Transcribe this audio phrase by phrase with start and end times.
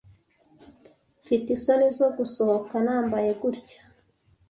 [1.21, 3.79] Mfite isoni zo gusohoka, nambaye gutya.